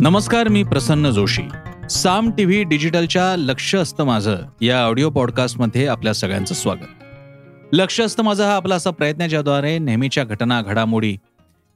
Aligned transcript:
नमस्कार 0.00 0.48
मी 0.48 0.62
प्रसन्न 0.62 1.10
जोशी. 1.10 1.42
साम 1.90 2.30
टीव्ही 2.30 2.64
डिजिटलच्या 2.64 3.36
लक्ष 3.36 3.74
असतं 3.74 4.04
माझं. 4.04 4.36
या 4.60 4.84
ऑडिओ 4.84 5.10
पॉडकास्टमध्ये 5.10 5.86
आपल्या 5.86 6.14
सगळ्यांचं 6.14 6.54
स्वागत. 6.54 7.04
लक्ष 7.72 8.00
असतं 8.00 8.22
माझं 8.22 8.44
हा 8.44 8.56
आपला 8.56 8.74
असा 8.74 8.90
प्रयत्न 8.90 9.26
ज्याद्वारे 9.26 9.78
नेहमीच्या 9.78 10.24
घटना 10.24 10.62
घडामोडी 10.62 11.16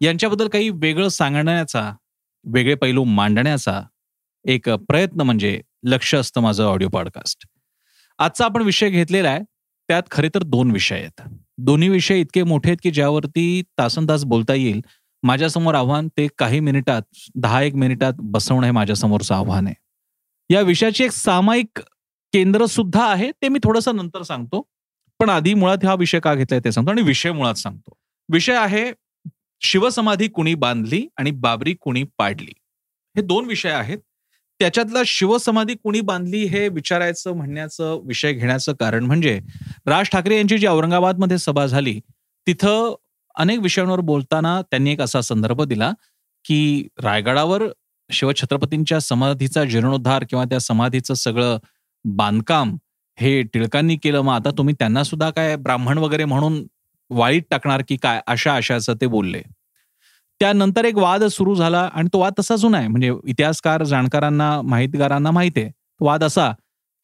यांच्याबद्दल 0.01 0.49
काही 0.49 0.71
वेगळं 0.71 1.09
सांगण्याचा 1.09 1.93
वेगळे 2.45 2.75
पैलू 2.75 3.05
मांडण्याचा 3.05 3.83
एक 4.45 4.71
प्रयत्न 4.71 5.21
म्हणजे 5.21 5.61
लक्ष 5.85 6.15
असतं 6.15 6.41
माझं 6.41 6.65
ऑडिओ 6.65 6.89
पॉडकास्ट. 6.89 7.47
आजचा 8.19 8.45
आपण 8.45 8.63
विषय 8.63 8.91
घेतलेला 8.91 9.31
आहे. 9.31 9.41
त्यात 9.89 10.03
खरे 10.11 10.29
तर 10.35 10.43
दोन 10.43 10.71
विषय 10.71 10.95
आहेत. 10.95 11.23
दोन्ही 11.59 11.89
विषय 11.89 12.21
इतके 12.21 12.43
मोठे 12.43 12.71
आहेत 12.71 12.79
की 12.83 12.91
ज्यावरती 12.91 13.63
तासन 13.79 14.09
तास 14.09 14.25
बोलता 14.25 14.55
येईल. 14.55 14.81
माझ्यासमोर 15.23 15.75
आव्हान 15.75 16.09
ते 16.09 16.27
काही 16.39 16.61
मिनिटात 16.61 17.03
दहा 17.35 17.63
एक 17.63 17.75
मिनिटात 17.75 18.13
बसवणं 18.19 18.67
हे 18.67 18.73
माझ्यासमोरचं 18.73 19.35
आव्हान 19.35 19.67
आहे. 19.67 19.75
या 20.51 20.61
विषयाची 20.61 21.05
एक 21.05 21.11
सामायिक 21.11 21.81
केंद्र 22.33 22.67
सुद्धा 22.67 23.05
आहे 23.05 23.31
ते 23.33 23.49
मी 23.49 23.59
थोडंसं 23.65 23.97
नंतर 23.97 24.23
सांगतो. 24.23 24.63
पण 25.21 25.31
आधी 25.31 25.55
मुळात 25.55 25.85
हा 25.85 25.95
विषय 25.95 26.21
का 26.21 26.35
घेतलाय 26.35 26.61
ते 26.65 26.73
सांगतो 26.73 26.91
आणि 26.91 27.03
विषय 27.03 27.33
मुळात 27.33 27.55
सांगतो. 27.55 27.97
विषय 28.29 28.55
आहे 28.55 28.91
शिवसमाधी 29.63 30.29
कुणी 30.29 30.55
बांधली 30.55 31.07
आणि 31.17 31.31
बाबरी 31.31 31.75
कुणी 31.75 32.03
पाडली. 32.19 32.53
हे 33.17 33.23
दोन 33.23 33.45
विषय 33.45 33.71
आहेत. 33.71 33.99
त्याच्यातला 34.61 35.03
शिवसमाधी 35.07 35.75
कुणी 35.75 36.01
बांधली 36.01 36.45
हे 36.45 36.69
विचारायचं 36.69 37.37
म्हणण्याचं 37.37 38.01
विषय 38.05 38.33
घेण्याचं 38.33 38.73
कारण 38.73 39.05
म्हणजे 39.05 39.39
राज 39.87 40.09
ठाकरे 40.13 40.37
यांची 40.37 40.59
जी 40.59 40.67
औरंगाबादमध्ये 40.67 41.39
सभा 41.39 41.67
झाली 41.67 42.01
तिथं 42.47 42.95
अनेक 43.39 43.59
विषयांवर 43.59 44.01
बोलताना 44.01 44.63
त्यांनी 44.63 44.93
एक 44.93 45.01
असा 45.01 45.21
संदर्भ 45.21 45.63
दिला 45.63 45.91
की 46.45 46.89
रायगडावर 47.03 47.63
शिवछत्रपतींच्या 48.11 49.01
समाधीचा 49.01 49.65
जीर्णोद्धार 49.65 50.25
किंवा 50.31 50.45
त्या 50.45 50.61
समाधीचं 50.61 51.15
सगळं 51.15 51.59
बांधकाम 52.05 52.77
हे 53.19 53.43
टिळकांनी 53.43 53.97
केलं 53.97 54.21
मग 54.21 54.33
आता 54.33 54.51
तुम्ही 54.51 54.75
त्यांना 54.79 55.03
सुद्धा 55.05 55.31
काय 55.31 55.57
ब्राह्मण 55.57 55.99
वगैरे 55.99 56.25
म्हणून 56.25 56.67
वाईट 57.11 57.45
टाकणार 57.51 57.83
की 57.89 57.97
काय 57.97 58.21
अशा 58.27 58.55
अशाचं 58.57 58.95
ते 59.01 59.07
बोलले. 59.07 59.43
त्यानंतर 60.41 60.85
एक 60.85 60.97
वाद 60.97 61.25
सुरू 61.25 61.55
झाला 61.55 61.89
आणि 61.95 62.09
तो 62.13 62.19
वाद 62.19 62.33
तसा 62.39 62.57
जुना 62.57 62.79
आहे. 62.79 62.89
म्हणजे 62.89 63.13
इतिहासकार 63.27 63.85
जाणकारांना 63.85 64.63
माहितगारांना 64.63 65.31
माहिती 65.31 65.61
आहे. 65.61 65.71
तो 65.71 66.05
वाद 66.07 66.25
असा 66.25 66.53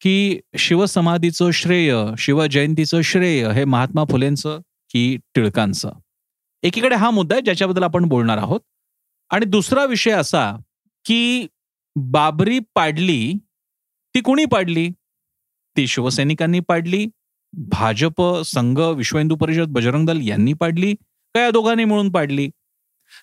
की 0.01 0.39
शिवसमाधीचं 0.57 1.51
श्रेय 1.51 1.95
शिवजयंतीचं 2.17 3.01
श्रेय 3.01 3.49
हे 3.51 3.65
महात्मा 3.65 4.03
फुलेंचं 4.11 4.59
की 4.89 5.17
टिळकांचं. 5.35 5.89
एकीकडे 6.65 6.95
हा 6.95 7.09
मुद्दा 7.09 7.35
आहे 7.35 7.41
ज्याच्याबद्दल 7.41 7.83
आपण 7.83 8.05
बोलणार 8.05 8.37
आहोत. 8.37 8.59
आणि 9.29 9.45
दुसरा 9.45 9.85
विषय 9.85 10.11
असा 10.11 10.51
की 11.05 11.47
बाबरी 11.95 12.59
पाडली 12.75 13.33
ती 14.15 14.21
कुणी 14.21 14.45
पाडली? 14.45 14.89
ती 15.77 15.87
शिवसैनिकांनी 15.87 16.59
पाडली 16.59 17.05
भाजप 17.53 18.21
संघ 18.45 18.79
विश्व 18.79 19.17
हिंदू 19.17 19.35
परिषद 19.35 19.69
बजरंग 19.69 20.05
दल 20.05 20.19
यांनी 20.21 20.53
पाडली 20.53 20.93
का 21.35 21.39
या 21.39 21.51
दोघांनी 21.51 21.85
मिळून 21.85 22.11
पाडली? 22.11 22.49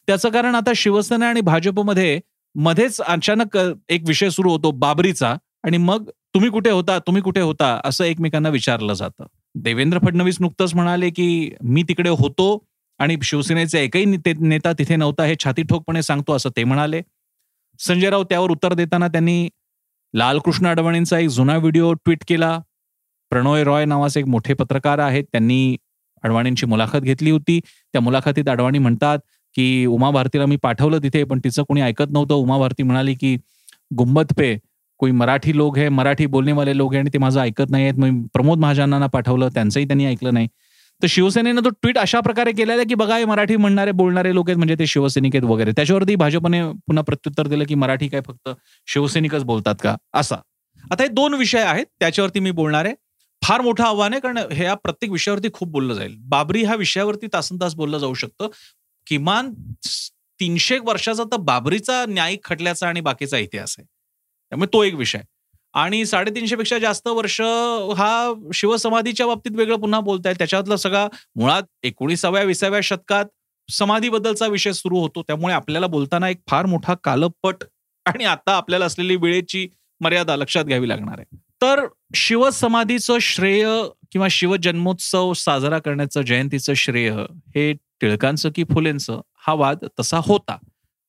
त्याचं 0.07 0.29
कारण 0.29 0.55
आता 0.55 0.73
शिवसेना 0.77 1.29
आणि 1.29 1.41
भाजपमध्ये 1.41 2.21
मध्येच 2.55 3.01
अचानक 3.01 3.59
एक 3.89 4.03
विषय 4.07 4.31
सुरू 4.31 4.51
होतो 4.51 4.71
बाबरीचा 4.71 5.37
आणि 5.65 5.77
मग 5.77 6.11
तुम्ही 6.35 6.51
कुठे 6.51 6.71
होता 6.71 6.99
तुम्ही 6.99 7.23
कुठे 7.23 7.41
होता 7.41 7.81
असं 7.85 8.05
एकमेकांना 8.05 8.49
विचारलं 8.49 8.95
जातं. 8.95 9.27
देवेंद्र 9.55 9.99
फडणवीस 9.99 10.41
नुकतंच 10.41 10.75
म्हणाले 10.75 11.11
की 11.11 11.55
मी 11.63 11.83
तिकडे 11.83 12.11
होतो 12.11 12.65
आणि 13.03 13.17
शिवसेनेचे 13.23 13.83
एकही 13.85 14.05
नेता 14.41 14.73
तिथे 14.79 14.97
नव्हता 14.97 15.25
हे 15.25 15.35
छाती 15.45 15.63
ठोकपणे 15.63 16.03
सांगतो 16.03 16.33
असं 16.33 16.51
ते 16.57 16.65
म्हणाले. 16.65 17.01
संजय 17.81 18.11
राऊत 18.11 18.27
त्यावर 18.31 18.51
उत्तर 18.51 18.75
देताना 18.75 19.09
त्यांनी 19.09 19.49
लालकृष्ण 20.15 20.67
अडवाणींचा 20.67 21.19
एक 21.19 21.29
जुना 21.29 21.57
व्हिडिओ 21.57 21.93
ट्विट 21.95 22.25
केला. 22.29 22.59
प्रणोय 23.33 23.65
रॉय 23.65 23.85
नावाचे 23.85 24.21
एक 24.21 24.27
मोठे 24.27 24.55
पत्रकार 24.55 24.99
आहेत 24.99 25.25
त्यांनी 25.33 25.77
अडवाणींची 26.25 26.67
मुलाखत 26.67 27.01
घेतली 27.01 27.31
होती. 27.31 27.59
त्या 27.93 28.01
मुलाखतीत 28.01 28.49
अडवाणी 28.49 28.79
म्हणतात 28.79 29.19
की 29.57 29.87
उमा 29.87 30.11
भारतीला 30.11 30.47
मी 30.47 30.57
पाठवलं 30.63 30.99
तिथे 31.03 31.23
पण 31.25 31.41
तिचं 31.45 31.63
कोणी 31.69 31.81
ऐकत 31.81 32.11
नव्हतं. 32.11 32.35
उमा 32.35 32.59
भारती 32.59 32.83
म्हणाली 32.83 33.15
की 33.15 33.37
गुंबद 33.99 34.33
पे 34.39 34.57
कोई 35.01 35.11
मराठी 35.11 35.57
लोक 35.57 35.79
हे 35.79 35.89
मराठी 35.89 36.27
बोलणेवाले 36.27 36.77
लोक 36.77 36.93
आहे 36.93 37.01
आणि 37.01 37.11
ते 37.15 37.19
माझं 37.19 37.41
ऐकत 37.41 37.71
नाही 37.71 37.85
आहेत. 37.85 37.99
मी 37.99 38.11
प्रमोद 38.35 38.59
महाजनांना 38.59 39.07
पाठवलं 39.07 39.49
त्यांचंही 39.55 39.87
त्यांनी 39.87 40.07
ऐकलं 40.07 40.35
नाही. 40.35 40.49
तर 41.03 41.07
शिवसेनेनं 41.09 41.61
तो 41.65 41.71
ट्विट 41.71 41.99
अशा 41.99 42.21
प्रकारे 42.21 42.53
केलेला 42.53 42.83
की 42.83 42.95
बघा 42.95 43.17
हे 43.17 43.25
मराठी 43.25 43.57
म्हणणारे 43.57 43.91
बोलणारे 43.91 44.35
लोक 44.35 44.49
आहेत 44.49 44.59
म्हणजे 44.59 44.75
ते 44.79 44.87
शिवसैनिक 44.87 45.37
आहेत 45.37 45.45
वगैरे. 45.45 45.73
त्याच्यावरती 45.73 46.15
भाजपने 46.15 46.73
पुन्हा 46.73 47.03
प्रत्युत्तर 47.03 47.47
दिलं 47.47 47.65
की 47.65 47.75
मराठी 47.75 48.09
काय 48.09 48.21
फक्त 48.27 48.49
शिवसैनिकच 48.87 49.45
बोलतात 49.45 49.75
का? 49.83 49.97
असा. 50.15 50.37
आता 50.91 51.03
हे 51.03 51.09
दोन 51.09 51.35
विषय 51.35 51.61
आहेत 51.61 51.87
त्याच्यावरती 52.01 52.41
मी 52.41 52.51
बोलणार 52.51 52.85
आहे. 52.85 52.95
फार 53.43 53.61
मोठं 53.61 53.85
आव्हान 53.85 54.13
आहे 54.13 54.21
कारण 54.21 54.39
ह्या 54.53 54.75
प्रत्येक 54.75 55.13
विषयावरती 55.13 55.49
खूप 55.53 55.69
बोललं 55.69 55.95
जाईल. 55.95 56.17
बाबरी 56.21 56.65
ह्या 56.65 56.75
विषयावरती 56.75 57.27
तासन 57.27 57.57
तास 57.61 57.75
बोललं 57.75 57.99
जाऊ 57.99 58.15
शकतं. 58.15 58.49
किमान 59.07 59.53
तीनशे 60.41 60.79
वर्षाचा 60.79 61.25
तर 61.25 61.37
बाबरीचा 61.37 62.05
न्यायिक 62.09 62.45
खटल्याचा 62.45 62.89
आणि 62.89 63.01
बाकीचा 63.01 63.39
इतिहास 63.39 63.75
आहे. 63.79 63.87
त्यामुळे 64.51 64.73
तो 64.73 64.83
एक 64.83 64.95
विषय. 64.95 65.21
आणि 65.75 66.07
साडेतीनशे 66.07 66.57
पेक्षा 66.57 66.79
जास्त 66.79 67.09
वर्ष 67.09 67.41
हा 67.97 68.33
शिवसमाधीच्या 68.55 69.27
बाबतीत 69.27 69.57
वेगळं 69.57 69.77
पुन्हा 69.77 70.01
बोलताय 70.01 70.35
त्याच्यातला 70.35 70.77
सगळा 70.77 71.09
मुळात 71.37 71.63
एकोणीसाव्या 71.83 72.43
विसाव्या 72.43 72.81
शतकात 72.81 73.25
समाधीबद्दलचा 73.71 74.47
विषय 74.47 74.73
सुरू 74.73 74.99
होतो. 74.99 75.23
त्यामुळे 75.23 75.55
आपल्याला 75.55 75.87
बोलताना 75.87 76.29
एक 76.29 76.41
फार 76.49 76.67
मोठा 76.67 76.95
कालपट 77.05 77.55
आणि 78.07 78.25
आता 78.25 78.57
आपल्याला 78.57 78.85
असलेली 78.85 79.17
वेळेची 79.17 79.69
मर्यादा 80.01 80.37
लक्षात 80.37 80.65
घ्यावी 80.65 80.89
लागणार 80.89 81.15
आहे. 81.19 81.37
तर 81.63 81.87
शिवसमाधीचं 82.15 83.19
श्रेय 83.21 83.69
किंवा 84.13 84.27
शिवजन्मोत्सव 84.31 85.33
साजरा 85.33 85.79
करण्याचं 85.79 86.23
जयंतीचं 86.23 86.75
श्रेय 86.75 87.11
हे 87.55 87.73
टिळकांचं 87.73 88.51
की 88.55 88.65
फुलेंचं? 88.65 89.21
हा 89.47 89.53
वाद 89.53 89.85
तसा 90.01 90.21
होता. 90.27 90.57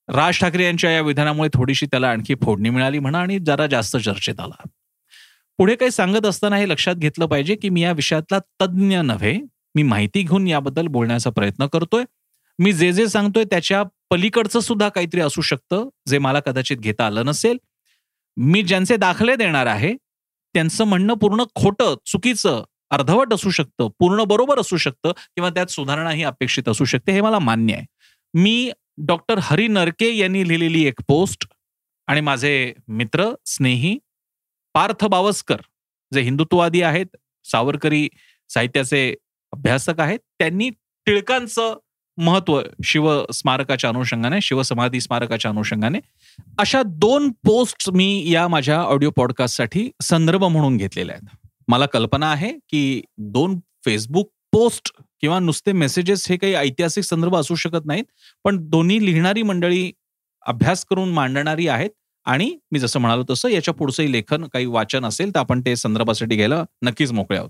राज 0.09 0.39
ठाकरे 0.39 0.65
यांच्या 0.65 0.91
या 0.91 1.01
विधानामुळे 1.01 1.49
थोडीशी 1.53 1.85
त्याला 1.85 2.09
आणखी 2.09 2.35
फोडणी 2.35 2.69
मिळाली 2.69 2.99
म्हणा 2.99 3.19
आणि 3.19 3.39
जरा 3.39 3.67
जास्त 3.67 3.97
चर्चेत 3.97 4.39
आला. 4.39 4.67
पुढे 5.57 5.75
काही 5.75 5.91
सांगत 5.91 6.25
असताना 6.25 6.57
हे 6.57 6.69
लक्षात 6.69 6.95
घेतलं 6.95 7.25
पाहिजे 7.25 7.55
की 7.55 7.69
मी 7.69 7.81
या 7.81 7.91
विषयातला 7.91 8.39
तज्ज्ञ 8.61 8.97
नव्हे. 8.97 9.39
मी 9.75 9.83
माहिती 9.83 10.21
घेऊन 10.21 10.47
याबद्दल 10.47 10.87
बोलण्याचा 10.87 11.29
प्रयत्न 11.29 11.67
करतोय. 11.67 12.03
मी 12.59 12.73
जे 12.73 12.93
जे 12.93 13.07
सांगतोय 13.07 13.43
त्याच्या 13.43 13.83
पलीकडचं 14.09 14.59
सुद्धा 14.59 14.89
काहीतरी 14.89 15.21
असू 15.21 15.41
शकतं 15.41 15.89
जे 16.07 16.17
मला 16.17 16.39
कदाचित 16.39 16.77
घेता 16.77 17.05
आलं 17.05 17.25
नसेल. 17.25 17.57
मी 18.37 18.61
ज्यांचे 18.61 18.97
दाखले 18.97 19.35
देणार 19.35 19.65
आहे 19.65 19.93
त्यांचं 20.55 20.83
म्हणणं 20.83 21.13
पूर्ण 21.13 21.43
खोटं 21.55 21.95
चुकीचं 22.05 22.63
अर्धवट 22.91 23.33
असू 23.33 23.49
शकतं 23.49 23.89
पूर्ण 23.99 24.23
बरोबर 24.23 24.59
असू 24.59 24.77
शकतं 24.77 25.11
किंवा 25.11 25.49
त्यात 25.49 25.67
सुधारणाही 25.67 26.23
अपेक्षित 26.23 26.69
असू 26.69 26.85
शकते 26.85 27.11
हे 27.11 27.21
मला 27.21 27.39
मान्य 27.39 27.73
आहे. 27.73 27.85
मी 28.33 28.71
डॉक्टर 28.97 29.39
हरी 29.41 29.67
नरके 29.67 30.15
यांनी 30.17 30.47
लिहिलेली 30.47 30.85
एक 30.85 31.01
पोस्ट 31.07 31.45
आणि 32.07 32.21
माझे 32.21 32.73
मित्र 32.87 33.29
स्नेही 33.45 33.97
पार्थ 34.73 35.05
बावस्कर 35.05 35.61
जे 36.13 36.21
हिंदुत्ववादी 36.21 36.81
आहेत 36.81 37.05
सावरकरी 37.45 38.09
साहित्याचे 38.49 39.15
अभ्यासक 39.53 39.99
आहेत 39.99 40.19
त्यांनी 40.39 40.69
टिळकांचं 41.05 41.77
महत्त्व 42.17 42.61
शिव 42.83 43.25
स्मारकाच्या 43.33 43.89
अनुषंगाने 43.89 44.41
शिवसमाधी 44.41 45.01
स्मारकाच्या 45.01 45.51
अनुषंगाने 45.51 45.99
अशा 46.57 46.81
दोन 46.85 47.29
पोस्ट 47.31 47.89
मी 47.89 48.31
या 48.31 48.47
माझ्या 48.47 48.81
ऑडिओ 48.81 49.09
पॉडकास्टसाठी 49.09 49.89
संदर्भ 50.01 50.43
म्हणून 50.43 50.77
घेतलेल्या 50.77 51.15
आहेत. 51.15 51.49
मला 51.67 51.85
कल्पना 51.85 52.31
आहे 52.31 52.53
की 52.69 53.01
दोन 53.17 53.59
फेसबुक 53.85 54.31
पोस्ट 54.51 54.93
किंवा 55.23 55.39
नुसते 55.39 55.71
मेसेजेस 55.71 56.25
हे 56.29 56.35
काही 56.37 56.53
ऐतिहासिक 56.53 57.03
संदर्भ 57.03 57.35
असू 57.35 57.55
शकत 57.55 57.85
नाहीत 57.85 58.03
पण 58.43 58.57
दोन्ही 58.69 59.05
लिहिणारी 59.05 59.41
मंडळी 59.41 59.91
अभ्यास 60.45 60.83
करून 60.85 61.09
मांडणारी 61.09 61.67
आहेत 61.67 61.89
आणि 62.25 62.49
मी 62.71 62.79
जसं 62.79 62.99
म्हणालो 62.99 63.23
तसं 63.29 63.49
याच्या 63.49 63.73
पुढचंही 63.73 64.11
लेखन 64.11 64.43
काही 64.43 64.65
वाचन 64.65 65.05
असेल 65.05 65.33
तर 65.35 65.39
आपण 65.39 65.61
ते 65.61 65.75
संदर्भासाठी 65.75 66.35
घ्यायला 66.35 66.63
नक्कीच 66.81 67.11
मोकळे 67.11 67.37
आहोत. 67.37 67.49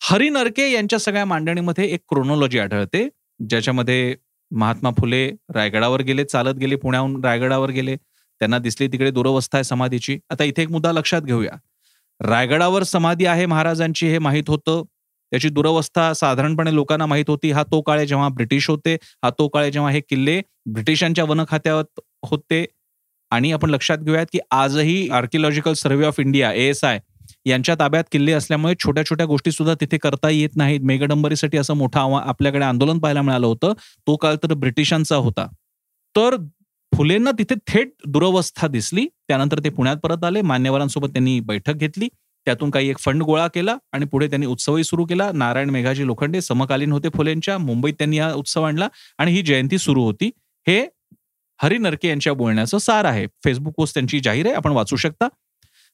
हरी 0.00 0.28
नरके 0.28 0.70
यांच्या 0.72 0.98
सगळ्या 0.98 1.24
मांडणीमध्ये 1.24 1.88
एक 1.88 2.00
क्रोनॉलॉजी 2.08 2.58
आढळते 2.58 3.08
ज्याच्यामध्ये 3.48 4.14
महात्मा 4.50 4.90
फुले 5.00 5.28
रायगडावर 5.54 6.02
गेले 6.02 6.24
चालत 6.24 6.58
गेले 6.58 6.76
पुण्याहून 6.76 7.24
रायगडावर 7.24 7.70
गेले 7.70 7.96
त्यांना 7.96 8.58
दिसली 8.58 8.88
तिकडे 8.88 9.10
दुरवस्था 9.10 9.58
आहे 9.58 9.64
समाधीची. 9.64 10.18
आता 10.30 10.44
इथे 10.44 10.62
एक 10.62 10.70
मुद्दा 10.70 10.92
लक्षात 10.92 11.22
घेऊया. 11.22 11.56
रायगडावर 12.20 12.82
समाधी 12.82 13.26
आहे 13.26 13.46
महाराजांची 13.46 14.08
हे 14.08 14.18
माहीत 14.18 14.44
होतं 14.48 14.82
त्याची 15.36 15.48
दुरवस्था 15.48 16.12
साधारणपणे 16.14 16.74
लोकांना 16.74 17.06
माहीत 17.06 17.24
होती. 17.28 17.50
हा 17.50 17.62
तो 17.62 17.80
काळे 17.80 18.06
जेव्हा 18.06 18.28
ब्रिटिश 18.28 18.68
होते. 18.70 18.94
हा 18.94 19.30
तो 19.30 19.48
काळे 19.48 19.70
जेव्हा 19.70 19.90
हे 19.90 20.00
किल्ले 20.00 20.40
ब्रिटिशांच्या 20.66 21.24
वन 21.24 21.40
खात्यात 21.48 22.00
होते. 22.26 22.64
आणि 23.30 23.52
आपण 23.52 23.70
लक्षात 23.70 23.98
घेऊयात 23.98 24.26
की 24.32 24.38
आजही 24.50 25.08
archaeological 25.08 25.72
survey 25.72 26.06
of 26.06 26.20
India 26.20 26.52
S 26.52 26.84
I 26.84 26.98
यांच्या 27.46 27.74
ताब्यात 27.78 28.04
किल्ले 28.12 28.32
असल्यामुळे 28.32 28.74
छोट्या 28.84 29.04
छोट्या 29.04 29.26
गोष्टी 29.26 29.50
सुद्धा 29.50 29.74
तिथे 29.80 29.98
करता 29.98 30.30
येत 30.30 30.56
नाहीत. 30.56 30.80
मेघडंबरीसाठी 30.80 31.58
असं 31.58 31.74
मोठं 31.74 32.00
आव्हान 32.00 32.28
आपल्याकडे 32.28 32.64
आंदोलन 32.64 32.98
पाहायला 32.98 33.22
मिळालं 33.22 33.46
होतं. 33.46 33.72
तो 34.06 34.16
काळ 34.16 34.34
तर 34.34 34.54
ब्रिटिशांचा 34.54 35.16
होता. 35.16 35.46
तर 36.16 36.36
फुलेंना 36.96 37.30
तिथे 37.38 37.54
थेट 37.66 37.90
दुरवस्था 38.06 38.66
दिसली. 38.66 39.06
त्यानंतर 39.28 39.58
ते 39.58 39.68
पुण्यात 39.68 39.96
परत 39.96 40.24
आले. 40.24 40.42
मान्यवरांसोबत 40.42 41.08
त्यांनी 41.08 41.40
बैठक 41.40 41.74
घेतली. 41.74 42.08
त्यातून 42.46 42.70
काही 42.70 42.90
एक 42.90 42.98
फंड 42.98 43.22
गोळा 43.22 43.46
केला 43.48 43.76
आणि 43.92 44.06
पुढे 44.06 44.28
त्यांनी 44.28 44.46
उत्सवही 44.46 44.84
सुरू 44.84 45.04
केला. 45.04 45.30
नारायण 45.34 45.70
मेघाजी 45.70 46.06
लोखंडे 46.06 46.40
समकालीन 46.40 46.92
होते 46.92 47.08
फुलेंच्या. 47.08 47.58
मुंबईत 47.58 47.94
त्यांनी 47.94 48.18
हा 48.18 48.32
उत्सव 48.32 48.62
आणला 48.62 48.88
आणि 49.18 49.32
ही 49.32 49.42
जयंती 49.42 49.78
सुरू 49.78 50.04
होती. 50.04 50.30
हे 50.66 50.86
हरी 51.62 51.78
नरके 51.78 52.08
यांच्या 52.08 52.32
बोलण्याचं 52.32 52.78
सार 52.78 53.04
आहे. 53.04 53.26
फेसबुक 53.44 53.74
पोस्ट 53.76 53.94
त्यांची 53.94 54.20
जाहीर 54.20 54.46
आहे. 54.46 54.54
आपण 54.54 54.70
वाचू 54.70 54.96
शकता. 54.96 55.28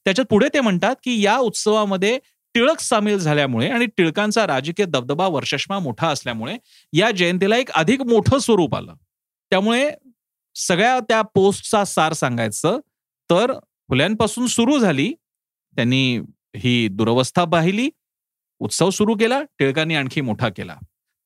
त्याच्यात 0.04 0.26
पुढे 0.30 0.48
ते 0.54 0.60
म्हणतात 0.60 0.96
की 1.04 1.20
या 1.24 1.36
उत्सवामध्ये 1.36 2.18
टिळक 2.54 2.80
सामील 2.80 3.18
झाल्यामुळे 3.18 3.68
आणि 3.68 3.86
टिळकांचा 3.86 4.46
राजकीय 4.46 4.86
दबदबा 4.86 5.26
वर्षष्मा 5.26 5.78
मोठा 5.78 6.08
असल्यामुळे 6.08 6.56
या 6.92 7.10
जयंतीला 7.10 7.56
एक 7.56 7.70
अधिक 7.70 8.02
मोठं 8.02 8.38
स्वरूप 8.38 8.74
आलं. 8.74 8.94
त्यामुळे 9.50 9.90
सगळ्या 10.54 11.00
त्या 11.00 11.22
पोस्टचा 11.22 11.84
सार 11.84 12.12
सांगायचं 12.12 12.78
तर 13.30 13.52
फुल्यांपासून 13.88 14.46
सुरू 14.46 14.78
झाली. 14.78 15.12
त्यांनी 15.76 16.20
ही 16.54 16.88
दुरवस्था 16.88 17.44
पाहिली 17.44 17.88
उत्सव 18.60 18.90
सुरू 18.90 19.14
केला 19.14 19.40
टिळकांनी 19.58 19.94
आणखी 19.94 20.20
मोठा 20.20 20.48
केला. 20.48 20.76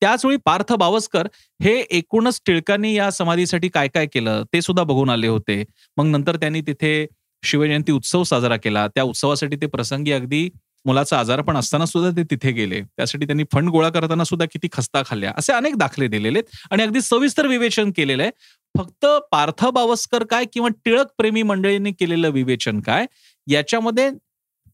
त्याचवेळी 0.01 0.37
पार्थ 0.45 0.73
बावस्कर 0.73 1.27
हे 1.63 1.73
एकूणच 1.97 2.39
टिळकांनी 2.45 2.93
या 2.95 3.09
समाधीसाठी 3.11 3.69
काय 3.69 3.87
काय 3.87 4.05
केलं 4.05 4.43
ते 4.53 4.61
सुद्धा 4.61 4.83
बघून 4.83 5.09
आले 5.09 5.27
होते. 5.27 5.63
मग 5.97 6.05
नंतर 6.05 6.35
त्यांनी 6.35 6.61
तिथे 6.61 7.05
शिवजयंती 7.43 7.91
उत्सव 7.91 8.23
साजरा 8.23 8.57
केला. 8.57 8.87
त्या 8.87 9.03
उत्सवासाठी 9.03 9.55
ते 9.55 9.65
प्रसंगी 9.67 10.11
अगदी 10.11 10.49
मुलाचा 10.85 11.19
आजारपण 11.19 11.57
असताना 11.57 11.85
सुद्धा 11.85 12.09
ते 12.17 12.23
तिथे 12.31 12.51
गेले. 12.51 12.81
त्यासाठी 12.97 13.25
त्यांनी 13.25 13.43
फंड 13.53 13.69
गोळा 13.69 13.89
करताना 13.89 14.23
सुद्धा 14.23 14.45
किती 14.51 14.67
खस्ता 14.71 15.01
खाल्ल्या 15.05 15.31
असे 15.37 15.53
अनेक 15.53 15.75
दाखले 15.77 16.07
दिलेले 16.07 16.41
आणि 16.71 16.83
अगदी 16.83 17.01
सविस्तर 17.01 17.47
विवेचन 17.47 17.91
केलेलं 17.97 18.23
आहे. 18.23 18.31
फक्त 18.75 19.05
पार्थ 19.31 19.65
बावस्कर 19.65 20.23
काय 20.23 20.45
किंवा 20.53 20.69
टिळक 20.85 21.07
प्रेमी 21.17 21.43
मंडळींनी 21.43 21.91
केलेलं 21.91 22.29
विवेचन 22.29 22.79
काय 22.81 23.05
याच्यामध्ये 23.47 24.09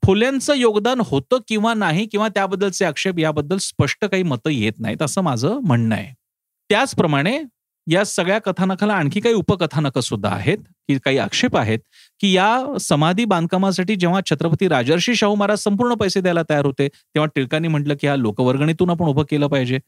फुल्यांचं 0.04 0.54
योगदान 0.54 1.02
होतं 1.06 1.38
किंवा 1.48 1.74
नाही 1.74 2.06
किंवा 2.06 2.28
त्याबद्दलचे 2.28 2.86
आक्षेप 2.86 3.20
याबद्दल 3.20 3.58
स्पष्ट 3.58 4.06
काही 4.06 4.24
मतं 4.24 4.50
येत 4.50 4.80
नाहीत 4.80 5.02
असं 5.02 5.22
माझं 5.22 5.60
म्हणणं 5.64 5.96
आहे. 5.96 6.14
त्याचप्रमाणे 6.70 7.40
या 7.88 8.04
सगळ्या 8.06 8.40
कथानकाला 8.40 8.94
आणखी 8.94 9.20
काही 9.20 9.36
उपकथानकं 9.36 10.02
सुद्धा 10.02 10.30
आहेत 10.30 10.58
की 10.88 10.98
काही 11.06 11.18
आक्षेप 11.18 11.58
आहेत 11.58 11.80
की 12.20 12.32
या 12.34 12.78
समाधी 12.82 13.26
बांधकामासाठी 13.26 13.96
जेव्हा 13.96 14.20
छत्रपती 14.30 14.68
राजर्षी 14.68 15.16
शाहू 15.16 15.36
महाराज 15.36 15.60
संपूर्ण 15.60 15.94
पैसे 15.94 16.22
द्यायला 16.22 16.42
तयार 16.50 16.66
होते 16.66 16.88
तेव्हा 16.88 17.28
टिळकांनी 17.36 17.68
म्हटलं 17.68 17.96
की 18.02 18.08
हा 18.08 18.16
लोकवर्गणीतून 18.16 18.90
आपण 18.90 19.06
उभं 19.06 19.24
केलं 19.30 19.48
पाहिजे. 19.48 19.80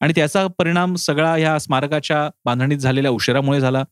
आणि 0.00 0.12
त्याचा 0.16 0.46
परिणाम 0.58 0.94
सगळा 0.94 1.34
ह्या 1.36 1.58
स्मारकाच्या 1.58 2.28
बांधणीत 2.44 2.78
झालेल्या 2.78 3.10
उशिरामुळे 3.10 3.60
झाला. 3.60 3.84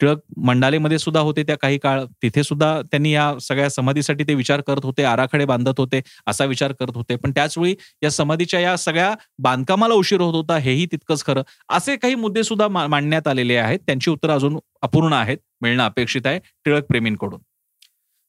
टिळक 0.00 0.18
मंडालेमध्ये 0.44 0.98
सुद्धा 0.98 1.20
होते 1.20 1.42
त्या 1.42 1.56
काही 1.56 1.78
काळ. 1.78 2.02
तिथे 2.22 2.42
सुद्धा 2.42 2.80
त्यांनी 2.82 3.12
या 3.12 3.32
सगळ्या 3.40 3.68
समाधीसाठी 3.70 4.24
ते 4.24 4.34
विचार 4.34 4.60
करत 4.60 4.84
होते 4.84 5.04
आराखडे 5.04 5.44
बांधत 5.44 5.78
होते 5.78 6.00
असा 6.26 6.44
विचार 6.44 6.72
करत 6.72 6.96
होते. 6.96 7.16
पण 7.16 7.30
त्याचवेळी 7.30 7.74
या 8.02 8.10
समाधीच्या 8.10 8.60
या 8.60 8.76
सगळ्या 8.76 9.14
बांधकामाला 9.38 9.94
उशीर 9.94 10.20
होत 10.20 10.34
होता 10.34 10.56
हेही 10.58 10.86
तितकंच 10.86 11.24
खरं. 11.26 11.42
असे 11.68 11.96
काही 11.96 12.14
मुद्दे 12.14 12.44
सुद्धा 12.44 12.68
मांडण्यात 12.68 13.28
आलेले 13.28 13.56
आहेत. 13.56 13.78
त्यांची 13.86 14.10
उत्तर 14.10 14.30
अजून 14.30 14.58
अपूर्ण 14.82 15.12
आहेत 15.12 15.38
मिळणं 15.62 15.82
अपेक्षित 15.84 16.26
आहे 16.26 16.38
टिळक 16.64 16.86
प्रेमींकडून. 16.86 17.40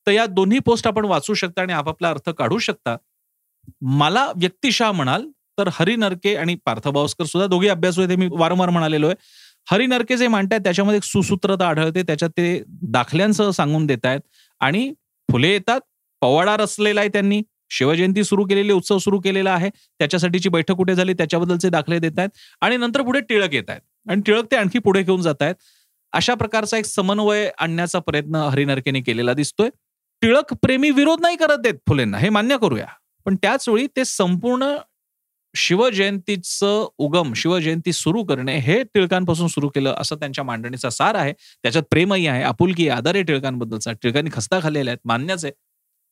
तर 0.08 0.12
या 0.12 0.26
दोन्ही 0.26 0.60
पोस्ट 0.60 0.88
आपण 0.88 1.06
वाचू 1.06 1.34
शकता 1.34 1.62
आणि 1.62 1.74
आपापला 1.74 2.10
अर्थ 2.10 2.30
काढू 2.30 2.58
शकता. 2.60 2.96
मला 3.82 4.26
व्यक्तिशः 4.36 4.92
म्हणाल 4.92 5.28
तर 5.58 5.70
हरी 5.74 5.96
नरके 5.96 6.36
आणि 6.36 6.56
पार्थ 6.66 6.88
भावस्कर 6.88 7.26
सुद्धा 7.26 7.48
दोघे 7.48 7.68
अभ्यास 7.70 7.98
होते 8.00 8.16
मी 8.16 8.28
वारंवार 8.32 8.70
म्हणालेलो 8.70 9.08
आहे 9.08 9.16
हरी 9.68 9.86
नरके 9.88 10.18
जे 10.18 10.28
मांडतायत 10.28 10.62
त्याच्यामध्ये 10.64 10.98
एक 10.98 11.04
सुसूत्रता 11.04 11.68
आढळते. 11.68 12.02
त्याच्यात 12.04 12.32
ते 12.38 12.62
दाखल्यांसह 12.92 13.50
सांगून 13.52 13.86
देत 13.86 14.06
आहेत 14.06 14.20
आणि 14.62 14.92
फुले 15.30 15.52
येतात 15.52 15.82
पवाडा 16.22 16.56
रचलेला 16.58 17.00
आहे 17.02 17.10
त्यांनी. 17.10 17.42
शिवजयंती 17.72 18.24
सुरू 18.24 18.44
केलेली 18.46 18.72
उत्सव 18.74 18.98
सुरू 18.98 19.20
केलेला 19.20 19.52
आहे. 19.52 19.70
त्याच्यासाठीची 20.00 20.50
बैठक 20.50 20.76
कुठे 20.78 20.96
झाली 20.96 21.14
त्याच्याबद्दलचे 21.14 21.70
दाखले 21.70 22.00
देत 22.00 22.20
आहेत 22.20 22.30
आणि 22.62 22.78
नंतर 22.78 23.02
पुढे 23.02 23.20
टिळक 23.30 23.54
येत 23.54 23.70
आहेत 23.70 23.82
आणि 24.10 24.22
टिळक 24.26 24.52
ते 24.52 24.56
आणखी 24.56 24.80
पुढे 24.80 25.02
घेऊन 25.04 25.22
जात 25.22 25.42
आहेत 25.42 25.56
अशा 26.14 26.34
प्रकारचा 26.34 26.78
एक 26.78 26.86
समन्वय 26.86 27.50
आणण्याचा 27.58 28.00
प्रयत्न 28.00 28.36
हरिनरकेने 28.52 29.02
केलेला 29.02 29.34
दिसतोय. 29.34 29.70
टिळक 30.22 30.54
प्रेमी 30.62 30.90
विरोध 30.92 31.22
नाही 31.22 31.36
करत 31.38 31.60
देत 31.64 31.74
फुलेंना 31.88 32.18
हे 32.18 32.30
मान्य 32.30 32.58
करूया. 32.62 32.86
पण 33.26 33.36
त्याच 33.36 33.68
वेळी 33.70 33.88
ते 33.98 34.06
संपूर्ण 34.06 34.74
शिवजयंतीचं 35.56 36.88
उगम 36.98 37.34
शिवजयंती 37.34 37.94
सुरू 37.94 38.24
करणे 38.24 38.58
हे 38.58 38.84
टिळकांपासून 38.84 39.48
सुरू 39.48 39.70
केलं 39.70 39.96
असं 39.98 40.16
त्यांच्या 40.16 40.44
मांडणीचा 40.44 40.90
सार 40.90 41.16
आहे. 41.16 41.34
त्याच्यात 41.64 41.84
प्रेमही 41.90 42.28
आहे 42.28 42.44
आपुलकी 42.44 42.90
आदर 42.90 43.16
आहे 43.16 43.24
टिळकांबद्दलचा. 43.24 43.92
टिळकांनी 43.92 44.30
खस्ता 44.34 44.60
खाल्लेल्या 44.64 44.92
आहेत 44.92 45.08
मान्यच 45.08 45.46
आहे. 45.46 45.54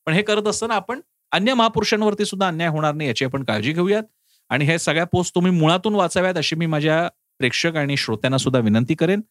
पण 0.06 0.14
हे 0.14 0.22
करत 0.22 0.48
असताना 0.48 0.76
आपण 0.76 1.00
अन्य 1.32 1.54
महापुरुषांवरती 1.54 2.26
सुद्धा 2.26 2.48
अन्याय 2.48 2.70
होणार 2.70 2.94
नाही 2.94 3.10
याची 3.10 3.26
आपण 3.26 3.44
काळजी 3.44 3.74
घेऊयात. 3.74 4.04
आणि 4.50 4.66
हे 4.66 4.80
सगळ्या 4.80 5.06
पोस्ट 5.06 5.36
तुम्ही 5.36 5.52
मुळातून 5.52 5.96
वाचाव्यात 5.96 6.38
अशी 6.38 6.56
मी 6.56 6.66
माझ्या 6.66 7.08
प्रेक्षक 7.40 7.76
आणि 7.76 7.98
श्रोत्यांना 7.98 8.38
सुद्धा 8.38 8.60
विनंती 8.60 8.96
करेन. 8.96 9.22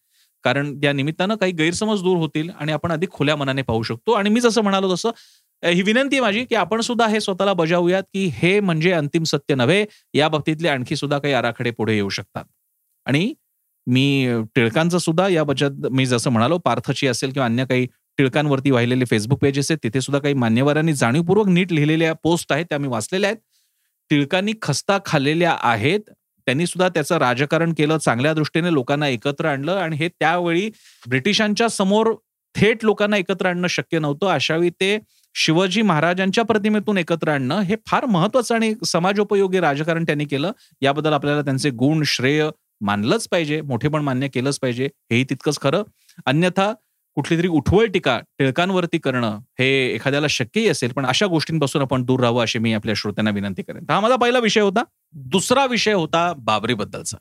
कारण 0.44 0.80
या 0.84 0.92
निमित्तानं 0.92 1.34
काही 1.34 1.52
गैरसमज 1.52 2.02
दूर 2.02 2.16
होतील 2.16 2.50
आणि 2.60 2.72
आपण 2.72 2.92
अधिक 2.92 3.10
खुल्या 3.10 3.36
मनाने 3.36 3.62
पाहू 3.62 3.82
शकतो. 3.82 4.12
आणि 4.12 4.30
मी 4.30 4.40
जसं 4.40 4.62
म्हणालो 4.62 4.94
तसं 4.94 5.10
ही 5.62 5.82
विनंती 5.82 6.16
आहे 6.16 6.20
माझी 6.20 6.44
की 6.44 6.54
आपण 6.54 6.80
सुद्धा 6.80 7.06
हे 7.06 7.20
स्वतःला 7.20 7.52
बजावूयात 7.52 8.02
की 8.14 8.24
हे 8.34 8.58
म्हणजे 8.60 8.92
अंतिम 8.92 9.22
सत्य 9.22 9.54
नव्हे 9.54 9.84
या 10.14 10.28
बाबतीतले 10.28 10.68
आणखी 10.68 10.96
सुद्धा 10.96 11.18
काही 11.18 11.34
आराखडे 11.34 11.70
पुढे 11.70 11.94
येऊ 11.94 12.08
शकतात. 12.08 12.44
आणि 13.06 13.32
मी 13.86 14.28
टिळकांचं 14.54 14.98
सुद्धा 14.98 15.28
या 15.28 15.44
बचत 15.44 15.86
मी 15.90 16.06
जसं 16.06 16.30
म्हणालो 16.30 16.58
पार्थची 16.58 17.06
असेल 17.06 17.32
किंवा 17.32 17.46
अन्य 17.46 17.64
काही 17.64 17.86
टिळकांवरती 18.18 18.70
वाहिलेले 18.70 19.04
फेसबुक 19.04 19.40
पेजेस 19.42 19.70
आहेत 19.70 19.78
तिथे 19.84 20.00
सुद्धा 20.00 20.18
काही 20.18 20.34
मान्यवरांनी 20.34 20.92
जाणीवपूर्वक 20.92 21.48
नीट 21.48 21.72
लिहिलेल्या 21.72 22.12
पोस्ट 22.12 22.52
आहेत 22.52 22.66
त्या 22.70 22.78
मी 22.78 22.88
वाचलेल्या 22.88 23.30
आहेत. 23.30 23.38
टिळकांनी 24.10 24.52
खस्ता 24.62 24.98
खाल्लेल्या 25.06 25.56
आहेत 25.62 26.10
त्यांनी 26.46 26.66
सुद्धा 26.66 26.88
त्याचं 26.88 27.18
राजकारण 27.18 27.72
केलं 27.78 27.98
चांगल्या 27.98 28.32
दृष्टीने 28.34 28.72
लोकांना 28.72 29.08
एकत्र 29.08 29.46
आणलं 29.46 29.72
आणि 29.72 29.96
हे 29.96 30.08
त्यावेळी 30.08 30.68
ब्रिटिशांच्या 31.08 31.68
समोर 31.68 32.12
थेट 32.54 32.84
लोकांना 32.84 33.16
एकत्र 33.16 33.46
आणणं 33.46 33.66
शक्य 33.68 33.98
नव्हतं. 33.98 34.26
अशावेळी 34.26 34.70
ते 34.70 34.98
शिवाजी 35.34 35.82
महाराजांच्या 35.82 36.44
प्रतिमेतून 36.44 36.98
एकत्र 36.98 37.28
आणणं 37.28 37.60
हे 37.60 37.76
फार 37.86 38.04
महत्वाचं 38.06 38.54
आणि 38.54 38.72
समाजोपयोगी 38.86 39.60
राजकारण 39.60 40.04
त्यांनी 40.04 40.24
केलं. 40.24 40.52
याबद्दल 40.82 41.12
आपल्याला 41.12 41.42
त्यांचे 41.42 41.70
गुण 41.70 42.02
श्रेय 42.06 42.48
मानलंच 42.80 43.28
पाहिजे 43.28 43.60
मोठे 43.60 43.88
पण 43.88 44.02
मान्य 44.02 44.28
केलंच 44.28 44.58
पाहिजे 44.58 44.88
हेही 45.10 45.25
तितकंच 45.30 45.58
खरं. 45.60 45.82
अन्यथा 46.26 46.72
कुठली 47.16 47.38
तरी 47.38 47.49
उठवळ 47.49 47.87
टीका 47.87 48.18
टिळकांवरती 48.38 48.99
करणं 48.99 49.38
हे 49.58 49.68
एखाद्याला 49.94 50.26
शक्यही 50.30 50.68
असेल 50.68 50.92
पण 50.92 51.06
अशा 51.06 51.26
गोष्टींपासून 51.26 51.82
आपण 51.82 52.02
दूर 52.02 52.20
राहावं 52.20 52.42
अशी 52.42 52.58
मी 52.58 52.72
आपल्या 52.72 52.94
श्रोत्यांना 52.96 53.30
विनंती 53.30 53.62
करेन. 53.62 53.84
हा 53.90 54.00
माझा 54.00 54.16
पहिला 54.16 54.38
विषय 54.38 54.60
होता. 54.60 54.82
दुसरा 55.14 55.66
विषय 55.66 55.92
होता 55.92 56.32
बाबरी 56.38 56.75
बद्दलचा 56.75 57.16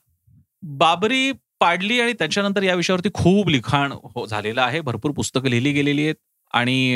बाबरी 0.64 1.32
पाडली 1.60 2.00
आणि 2.02 2.14
त्याच्यानंतर 2.14 2.64
या 2.64 2.76
विषयावरती 2.76 3.10
खूप 3.14 3.50
लिखाण 3.50 3.92
हो 3.92 4.26
झालेलं 4.26 4.62
आहे. 4.62 4.82
भरपूर 4.82 5.12
पुस्तकं 5.12 5.50
लिहिली 5.50 5.72
गेलेली 5.72 6.04
आहेत. 6.04 6.16
आणि 6.54 6.94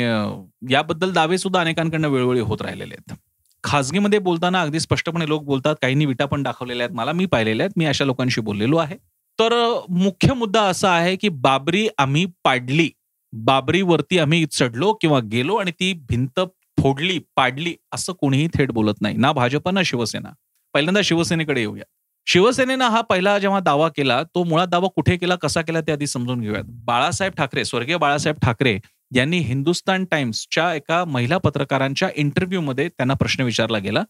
याबद्दल 0.70 1.12
दावे 1.12 1.38
सुद्धा 1.38 1.60
अनेकांकडनं 1.60 2.08
वेळोवेळी 2.08 2.40
होत 2.40 2.62
राहिलेले 2.62 2.94
आहेत. 2.94 3.16
खाजगीमध्ये 3.64 4.18
बोलताना 4.18 4.60
अगदी 4.62 4.80
स्पष्टपणे 4.80 5.28
लोक 5.28 5.42
बोलतात 5.44 5.76
काहींनी 5.82 6.06
विटा 6.06 6.24
पण 6.26 6.42
दाखवलेल्या 6.42 6.86
आहेत 6.86 6.96
मला 6.96 7.12
मी 7.12 7.26
पाहिलेल्या 7.26 7.64
आहेत 7.64 7.78
मी 7.78 7.84
अशा 7.84 8.04
लोकांशी 8.04 8.40
बोललेलो 8.40 8.76
आहे. 8.76 8.96
तर 9.38 9.52
मुख्य 9.90 10.34
मुद्दा 10.34 10.62
असा 10.62 10.90
आहे 10.90 11.14
की 11.16 11.28
बाबरी 11.28 11.86
आम्ही 11.98 12.24
पाडली 12.44 12.88
बाबरीवरती 13.32 14.18
आम्ही 14.18 14.44
चढलो 14.46 14.92
किंवा 15.00 15.18
गेलो 15.32 15.54
आणि 15.56 15.70
ती 15.70 15.92
भिंत 16.08 16.40
फोडली 16.80 17.18
पाडली 17.36 17.74
असं 17.94 18.12
कोणीही 18.12 18.46
थेट 18.54 18.70
बोलत 18.72 19.00
नाही 19.02 19.16
ना 19.16 19.32
भाजप 19.32 19.68
ना 19.68 19.80
शिवसेना. 19.84 20.28
पहिल्यांदा 20.74 21.00
शिवसेनेकडे 21.04 21.60
येऊया. 21.60 21.84
शिवसेनेनं 22.26 22.88
हा 22.90 23.00
पहिला 23.00 23.38
जेव्हा 23.38 23.60
दावा 23.60 23.88
केला 23.96 24.22
तो 24.34 24.42
मुळात 24.44 24.68
दावा 24.68 24.88
कुठे 24.96 25.16
केला 25.16 25.34
कसा 25.36 25.62
केला 25.62 25.80
ते 25.80 25.92
आधी 25.92 26.06
समजून 26.06 26.40
घेऊयात. 26.40 26.64
बाळासाहेब 26.84 27.32
ठाकरे 27.38 27.64
स्वर्गीय 27.64 27.96
बाळासाहेब 27.96 28.36
ठाकरे 28.42 28.78
यांनी 29.14 29.38
हिंदुस्तान 29.38 30.04
टाइम्सच्या 30.04 30.74
एका 30.74 31.04
महिला 31.04 31.38
पत्रकारांच्या 31.38 32.08
इंटरव्ह्यूमध्ये 32.16 32.88
त्यांना 32.88 33.14
प्रश्न 33.14 33.42
विचारला 33.42 33.78
गेला 33.78 34.02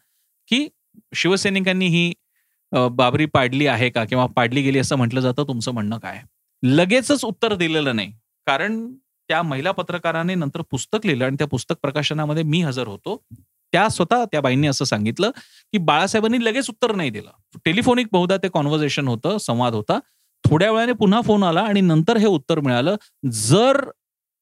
की 0.48 0.66
शिवसैनिकांनी 1.14 1.86
ही 1.86 2.12
बाबरी 2.72 3.26
पाडली 3.26 3.66
आहे 3.66 3.90
का 3.90 4.04
किंवा 4.04 4.26
पाडली 4.26 4.62
गेली 4.62 4.78
असं 4.78 4.96
म्हटलं 4.96 5.20
जातं 5.20 5.44
तुमचं 5.48 5.72
म्हणणं 5.72 5.98
काय 5.98 6.20
लगेचच 6.62 7.24
उत्तर 7.24 7.54
दिलेलं 7.54 7.96
नाही. 7.96 8.12
कारण 8.46 8.86
त्या 9.28 9.42
महिला 9.42 9.72
पत्रकाराने 9.72 10.34
नंतर 10.34 10.62
पुस्तक 10.70 11.06
लिहिलं 11.06 11.24
आणि 11.24 11.36
त्या 11.38 11.46
पुस्तक 11.46 11.74
प्रकाशनामध्ये 11.82 12.42
मी 12.42 12.62
हजर 12.62 12.86
होतो. 12.86 13.16
त्या 13.72 13.88
स्वतः 13.88 14.24
त्या 14.32 14.40
बाईंनी 14.40 14.66
असं 14.66 14.84
सांगितलं 14.84 15.30
की 15.72 15.78
बाळासाहेबांनी 15.78 16.44
लगेच 16.44 16.68
उत्तर 16.70 16.94
नाही 16.94 17.10
दिलं. 17.10 17.30
टेलिफोनिक 17.64 18.06
बहुधा 18.12 18.36
ते 18.36 18.48
कॉन्व्हर्सेशन 18.48 19.08
होतं 19.08 19.38
संवाद 19.38 19.74
होता. 19.74 19.98
थोड्या 20.44 20.70
वेळाने 20.72 20.92
पुन्हा 20.92 21.20
फोन 21.20 21.42
आला 21.42 21.60
आणि 21.60 21.80
नंतर 21.80 22.16
हे 22.16 22.26
उत्तर 22.26 22.60
मिळालं. 22.60 22.96
जर 23.30 23.80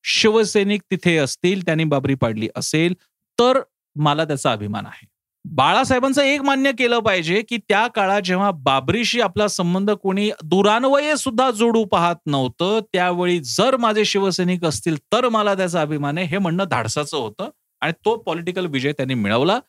शिवसैनिक 0.03 0.83
तिथे 0.91 1.17
असतील 1.17 1.65
त्यांनी 1.65 1.85
बाबरी 1.85 2.15
पाडली 2.15 2.49
असेल 2.57 2.95
तर 3.39 3.61
मला 3.97 4.25
त्याचा 4.25 4.53
अभिमान 4.53 4.87
आहे. 4.87 5.07
बाळासाहेबांचं 5.45 6.23
एक 6.23 6.41
मान्य 6.41 6.73
केलं 6.73 6.99
पाहिजे 6.99 7.43
की 7.43 7.57
त्या 7.57 7.87
काळात 7.87 8.23
जेव्हा 8.23 8.51
बाबरीशी 8.51 9.21
आपला 9.21 9.49
संबंध 9.49 9.91
कोणी 9.91 10.31
दुरान्वये 10.45 11.17
सुद्धा 11.17 11.51
जोडू 11.51 11.85
पाहत 11.85 12.17
नव्हतं 12.27 12.81
त्यावेळी 12.93 13.41
जर 13.41 13.77
माझे 13.77 14.05
शिवसैनिक 14.05 14.65
असतील 14.65 14.97
तर 15.13 15.29
मला 15.29 15.55
त्याचा 15.55 15.81
अभिमान 15.81 16.19
आहे. 16.19 16.27
हे 16.27 16.39
म्हणणं 16.39 16.65
धाडसाचं 16.65 17.17
होतं 17.17 17.51
आणि 17.81 17.93
तो 18.05 18.17
पॉलिटिकल 18.17 18.67
विजय 18.67 18.93
त्यांनी 18.93 19.15
मिळवला 19.15 19.61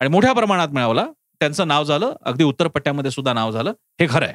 आणि 0.00 0.08
मोठ्या 0.08 0.32
प्रमाणात 0.32 0.68
मिळवला. 0.68 1.06
त्यांचं 1.40 1.68
नाव 1.68 1.84
झालं 1.84 2.12
अगदी 2.22 2.44
उत्तर 2.44 2.68
पट्ट्यामध्ये 2.68 3.10
सुद्धा 3.10 3.32
नाव 3.32 3.50
झालं. 3.50 3.72
हे 4.00 4.06
खरं 4.10 4.26
आहे. 4.26 4.34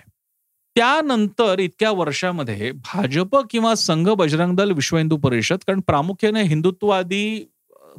त्यानंतर 0.76 1.60
इतक्या 1.60 1.92
वर्षामध्ये 1.92 2.72
भाजप 2.72 3.36
किंवा 3.50 3.74
संघ 3.76 4.08
बजरंग 4.10 4.56
दल 4.56 4.72
विश्व 4.72 4.98
हिंदू 4.98 5.18
परिषद 5.18 5.58
कारण 5.68 5.80
प्रामुख्याने 5.80 6.42
हिंदुत्ववादी 6.44 7.46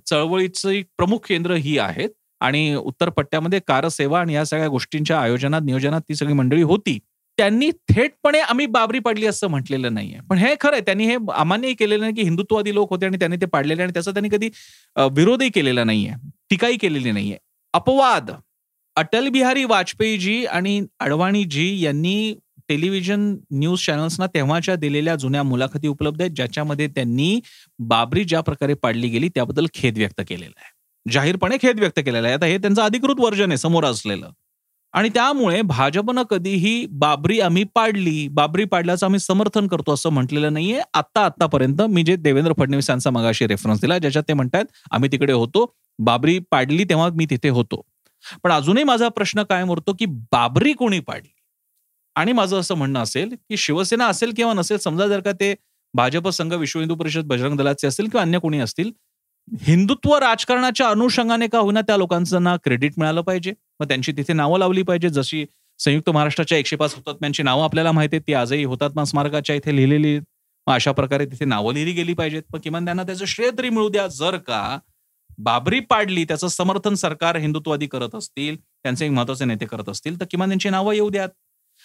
चळवळीचं 0.06 0.80
प्रमुख 0.98 1.18
केंद्र 1.28 1.54
ही 1.54 1.78
आहेत 1.78 2.08
आणि 2.40 2.74
उत्तर 2.74 3.08
पट्ट्यामध्ये 3.08 3.60
कारसेवा 3.68 4.20
आणि 4.20 4.34
या 4.34 4.44
सगळ्या 4.44 4.68
गोष्टींच्या 4.68 5.20
आयोजनात 5.20 5.60
नियोजनात 5.64 6.00
ती 6.08 6.14
सगळी 6.14 6.32
मंडळी 6.32 6.62
होती. 6.62 6.98
त्यांनी 7.38 7.70
थेटपणे 7.88 8.40
आम्ही 8.40 8.66
बाबरी 8.66 8.98
पाडली 8.98 9.26
असं 9.26 9.48
म्हटलेलं 9.48 9.94
नाहीये. 9.94 10.20
पण 10.30 10.38
हे 10.38 10.54
खरंय 10.60 10.80
त्यांनी 10.80 11.06
हे 11.06 11.16
अमान्यही 11.34 11.74
केलेलं 11.74 12.00
नाही 12.00 12.14
की 12.14 12.22
हिंदुत्ववादी 12.22 12.74
लोक 12.74 12.90
होते 12.90 13.06
आणि 13.06 13.18
त्यांनी 13.18 13.36
ते 13.36 13.46
पाडलेले 13.46 13.82
आणि 13.82 13.92
त्याचा 13.92 14.10
त्यांनी 14.10 14.28
कधी 14.32 14.48
विरोधही 15.12 15.48
केलेला 15.50 15.84
नाहीये. 15.84 16.12
टीकाही 16.50 16.76
केलेली 16.76 17.12
नाहीये. 17.12 17.36
अपवाद. 17.74 18.30
अटल 18.96 19.28
बिहारी 19.28 19.64
वाजपेयीजी 19.64 20.44
आणि 20.46 20.80
अडवाणीजी 21.00 21.68
यांनी 21.84 22.34
टेलिव्हिजन 22.68 23.34
न्यूज 23.52 23.84
चॅनल्सना 23.86 24.26
तेव्हाच्या 24.26 24.74
दिलेल्या 24.76 25.14
जुन्या 25.16 25.42
मुलाखती 25.42 25.88
उपलब्ध 25.88 26.20
आहेत 26.22 26.32
ज्याच्यामध्ये 26.32 26.86
त्यांनी 26.88 27.40
बाबरी 27.78 28.24
ज्या 28.24 28.40
प्रकारे 28.40 28.74
पाडली 28.74 29.08
गेली 29.08 29.28
त्याबद्दल 29.28 29.66
खेद 29.74 29.98
व्यक्त 29.98 30.20
केलेला 30.28 30.60
आहे. 30.60 30.70
जाहीरपणे 31.06 31.56
खेद 31.62 31.80
व्यक्त 31.80 32.00
केलेला 32.06 32.26
आहे. 32.28 32.36
आता 32.36 32.46
हे 32.46 32.58
त्यांचं 32.58 32.82
अधिकृत 32.82 33.20
वर्जन 33.20 33.50
आहे 33.50 33.58
समोर 33.58 33.84
असलेलं. 33.84 34.30
आणि 34.94 35.08
त्यामुळे 35.08 35.60
भाजपनं 35.62 36.22
कधीही 36.22 36.86
बाबरी 36.90 37.40
आम्ही 37.40 37.64
पाडली 37.74 38.26
बाबरी 38.28 38.64
पाडल्याचं 38.64 39.06
आम्ही 39.06 39.20
समर्थन 39.20 39.66
करतो 39.66 39.94
असं 39.94 40.10
म्हटलेलं 40.10 40.52
नाहीये. 40.52 40.80
आता 40.94 41.24
आतापर्यंत 41.24 41.82
मी 41.82 42.02
जे 42.02 42.16
देवेंद्र 42.16 42.52
फडणवीस 42.58 42.90
यांचा 42.90 43.10
मगाशी 43.10 43.46
रेफरन्स 43.46 43.80
दिला 43.80 43.98
ज्याच्यात 43.98 44.24
ते 44.28 44.32
म्हणतात 44.32 44.64
आम्ही 44.90 45.12
तिकडे 45.12 45.32
होतो 45.32 45.66
बाबरी 45.98 46.38
पाडली 46.50 46.84
तेव्हा 46.84 47.08
मी 47.14 47.26
तिथे 47.30 47.48
होतो. 47.48 47.82
पण 48.44 48.52
अजूनही 48.52 48.84
माझा 48.84 49.08
प्रश्न 49.08 49.42
कायम 49.42 49.70
उरतो 49.70 49.92
की 49.98 50.06
बाबरी 50.32 50.72
कोणी 50.72 51.00
पाडली? 51.00 51.35
आणि 52.16 52.32
माझं 52.32 52.60
असं 52.60 52.74
म्हणणं 52.74 53.00
असेल 53.00 53.28
की 53.28 53.56
शिवसेना 53.56 54.06
असेल 54.06 54.32
किंवा 54.36 54.52
नसेल 54.52 54.78
समजा 54.78 55.06
जर 55.06 55.20
का 55.20 55.32
ते 55.32 55.54
भाजप 55.94 56.28
संघ 56.28 56.52
विश्व 56.54 56.78
हिंदू 56.78 56.94
परिषद 56.94 57.26
बजरंग 57.26 57.56
दलाचे 57.56 57.86
असतील 57.86 58.04
किंवा 58.04 58.22
अन्य 58.22 58.38
कोणी 58.38 58.58
असतील 58.58 58.90
हिंदुत्व 59.62 60.14
राजकारणाच्या 60.18 60.88
अनुषंगाने 60.88 61.46
का 61.46 61.58
होईना 61.58 61.80
त्या 61.80 61.96
लोकांना 61.96 62.56
क्रेडिट 62.64 62.92
मिळालं 62.98 63.20
पाहिजे? 63.20 63.52
मग 63.80 63.88
त्यांची 63.88 64.12
तिथे 64.12 64.32
नावं 64.32 64.58
लावली 64.58 64.82
पाहिजे. 64.82 65.08
जशी 65.08 65.44
संयुक्त 65.80 66.10
महाराष्ट्राच्या 66.10 66.58
एकशे 66.58 66.76
पाच 66.76 66.94
हुतात्म्यांची 66.94 67.42
नावं 67.42 67.64
आपल्याला 67.64 67.92
माहिती 67.92 68.16
आहेत 68.16 68.26
ती 68.28 68.34
आजही 68.34 68.64
हुतात्मा 68.64 69.04
स्मारकाच्या 69.04 69.56
इथे 69.56 69.76
लिहिलेली 69.76 70.18
मग 70.66 70.72
अशा 70.74 70.92
प्रकारे 70.92 71.26
तिथे 71.26 71.44
नावं 71.44 71.74
लिहिली 71.74 71.92
गेली 71.92 72.14
पाहिजेत. 72.14 72.42
पण 72.52 72.60
किमान 72.60 72.84
त्यांना 72.84 73.02
त्याचं 73.02 73.24
श्रेय 73.24 73.50
तरी 73.58 73.68
मिळू 73.70 73.88
द्या. 73.88 74.06
जर 74.08 74.36
का 74.46 74.78
बाबरी 75.38 75.80
पाडली 75.80 76.24
त्याचं 76.24 76.48
समर्थन 76.48 76.94
सरकार 76.94 77.36
हिंदुत्ववादी 77.36 77.86
करत 77.86 78.14
असतील 78.14 78.56
त्यांचे 78.56 79.04
एक 79.06 79.10
महत्त्वाचे 79.12 79.44
नेते 79.44 79.66
करत 79.66 79.88
असतील 79.88 80.20
तर 80.20 80.24
किमान 80.30 80.48
त्यांची 80.48 80.70
नावं 80.70 80.92
येऊ 80.94 81.10
द्यात. 81.10 81.28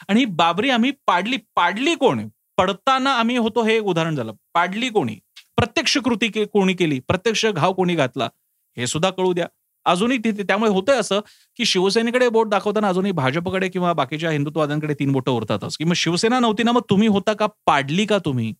आणि 0.08 0.26
बाबरी 0.26 0.70
आम्ही 0.70 0.92
पाडली 1.08 1.38
पाडली 1.56 1.96
कोण? 1.96 2.28
पडताना 2.58 3.14
आम्ही 3.14 3.38
होतो 3.38 3.64
हे 3.64 3.76
एक 3.76 3.84
उदाहरण 3.84 4.16
झालं. 4.16 4.34
पाडली 4.54 4.90
कोणी? 4.90 5.16
प्रत्यक्ष 5.56 5.98
कृती 5.98 6.46
कोणी 6.46 6.74
केली? 6.74 7.00
प्रत्यक्ष 7.00 7.46
घाव 7.46 7.74
कोणी 7.74 7.96
घातला? 7.96 8.30
हे 8.78 8.88
सुद्धा 8.88 9.10
कळू 9.10 9.34
द्या. 9.34 9.48
अजूनही 9.86 10.18
तिथे 10.18 10.44
त्यामुळे 10.44 10.72
होतंय 10.72 10.96
असं 10.96 11.20
की 11.56 11.66
शिवसेनेकडे 11.66 12.30
बोट 12.30 12.50
दाखवताना 12.50 12.88
अजूनही 12.88 13.12
भाजपकडे 13.12 13.70
किंवा 13.70 13.94
बाकीच्या 13.94 14.32
हिंदुत्ववाद्यांकडे 14.32 14.94
तीन 14.94 15.12
बोटं 15.12 15.32
उरतातच 15.32 15.78
की 15.78 15.84
मग 15.84 15.94
शिवसेना 15.94 16.40
नव्हती 16.40 16.64
ना 16.64 16.72
मग 16.72 16.82
तुम्ही 16.90 17.08
होता 17.08 17.34
का? 17.34 17.48
पाडली 17.66 18.06
का 18.06 18.18
तुम्ही? 18.18 18.54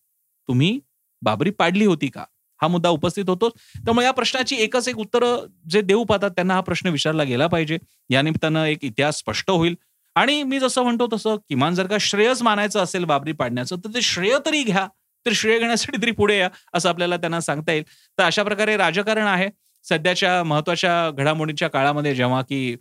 तुम्ही 0.48 0.80
बाबरी 1.22 1.50
पाडली 1.50 1.86
होती 1.86 2.08
का? 2.08 2.26
हा 2.62 2.68
मुद्दा 2.68 2.90
उपस्थित 2.90 3.30
होतो. 3.30 3.50
त्यामुळे 3.50 4.06
या 4.06 4.12
प्रश्नाची 4.12 4.56
एकच 4.56 4.90
एक 4.90 4.98
उत्तर 4.98 5.48
जे 5.70 5.82
देऊ 5.82 6.04
पाहतात 6.04 6.30
त्यांना 6.30 6.54
हा 6.54 6.62
प्रश्न 6.62 6.90
विचारला 6.90 7.24
गेला 7.24 7.48
पाहिजे. 7.48 7.78
या 8.10 8.22
निमित्तानं 8.22 8.66
एक 8.66 8.78
इतिहास 8.82 9.18
स्पष्ट 9.18 9.52
होईल. 9.52 9.78
आणि 10.16 10.44
मी 10.44 10.60
जसं 10.60 10.84
म्हणतो 10.84 11.08
तसं 11.14 11.36
किमान 11.50 11.74
जर 11.76 11.88
का 11.88 11.98
श्रेयच 12.00 12.42
मानायचं 12.42 12.80
असेल 12.84 13.04
बाबरी 13.06 13.32
पाडण्याचं 13.32 13.76
तर 13.78 13.90
ते 13.96 14.02
श्रेय 14.02 14.38
तरी 14.46 14.64
घ्या. 14.64 14.88
तर 15.26 15.32
श्रेय 15.34 15.60
घेण्यासाठी 15.60 16.02
तरी 16.02 16.12
पुढे 16.12 16.38
या 16.40 16.50
असं 16.74 16.90
आपल्याला 16.90 17.18
त्यांना 17.18 17.40
सांगता 17.42 17.72
येईल. 17.72 17.84
तर 18.18 18.24
अशा 18.24 18.44
प्रकारे 18.44 18.78
राजकारण 18.78 19.28
आहे. 19.28 19.50
सध्याच्या 19.90 20.44
महत्त्वाच्या 20.44 21.12
घडामोडींच्या 21.12 21.68
काळामध्ये 21.68 22.16
जेव्हा 22.16 22.42
की 22.42 22.76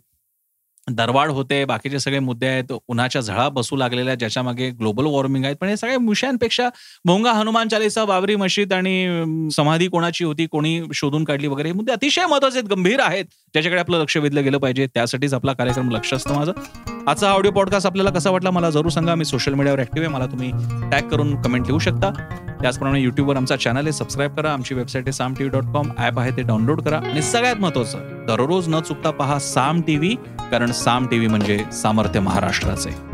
दरवाढ 0.89 1.29
होते 1.29 1.65
बाकीचे 1.65 1.99
सगळे 1.99 2.19
मुद्दे 2.19 2.47
आहेत 2.47 2.73
उन्हाच्या 2.87 3.21
झळा 3.21 3.49
बसू 3.49 3.75
लागलेल्या 3.75 4.15
ज्याच्या 4.15 4.43
मागे 4.43 4.69
ग्लोबल 4.69 5.05
वॉर्मिंग 5.05 5.45
आहेत. 5.45 5.55
पण 5.61 5.67
हे 5.67 5.77
सगळ्या 5.77 5.97
विषयांपेक्षा 6.07 6.69
भोंगा 7.05 7.31
हनुमान 7.31 7.67
चालीसा 7.67 8.05
बाबरी 8.05 8.35
मशीद 8.35 8.73
आणि 8.73 9.49
समाधी 9.55 9.87
कोणाची 9.87 10.23
होती 10.23 10.45
कोणी 10.45 10.81
शोधून 10.93 11.23
काढली 11.23 11.47
वगैरे 11.47 11.69
हे 11.69 11.73
मुद्दे 11.73 11.91
अतिशय 11.91 12.25
महत्त्वाचे 12.25 12.59
आहेत 12.59 12.69
गंभीर 12.69 12.99
आहेत 12.99 13.25
ज्याच्याकडे 13.25 13.79
आपलं 13.79 13.99
लक्ष 13.99 14.17
वेधलं 14.17 14.43
गेलं 14.43 14.57
पाहिजे. 14.57 14.87
त्यासाठीच 14.93 15.33
आपला 15.33 15.53
कार्यक्रम 15.53 15.91
लक्ष 15.91 16.13
असतं 16.13 16.35
माझं. 16.35 16.51
आजचा 17.07 17.31
ऑडिओ 17.31 17.51
पॉडकास्ट 17.51 17.87
आपल्याला 17.87 18.09
कसा 18.09 18.29
वाटला 18.29 18.51
मला 18.51 18.69
जरूर 18.69 18.89
सांगा. 18.89 19.15
मी 19.15 19.25
सोशल 19.25 19.53
मीडियावर 19.53 19.79
ऍक्टिव्ह 19.79 20.07
आहे. 20.07 20.15
मला 20.15 20.25
तुम्ही 20.25 20.51
टॅग 20.91 21.09
करून 21.09 21.41
कमेंट 21.41 21.65
लिहू 21.65 21.79
शकता. 21.79 22.13
त्याचप्रमाणे 22.61 22.99
युट्यूबवर 23.01 23.37
आमचा 23.37 23.55
चॅनल 23.55 23.83
आहे. 23.83 23.91
सबस्क्राईब 23.91 24.35
करा. 24.35 24.53
आमची 24.53 24.75
वेबसाईट 24.75 25.03
आहे 25.05 25.11
Saam 25.11 25.33
TV 25.33 25.59
dot 25.59 25.73
com 25.73 25.91
app 25.97 26.19
आहे 26.19 26.31
ते 26.31 26.41
डाउनलोड 26.41 26.81
करा. 26.81 26.97
आणि 26.97 27.21
सगळ्यात 27.21 27.55
महत्वाचं 27.55 28.25
दररोज 28.27 28.67
न 28.67 28.79
चुकता 28.79 29.11
पहा 29.11 29.39
साम 29.39 29.81
टीव्ही 29.81 30.15
कारण 30.51 30.71
साम 30.71 31.07
टीव्ही 31.07 31.27
म्हणजे 31.27 31.63
सामर्थ्य 31.73 32.19
महाराष्ट्राचे. 32.19 33.10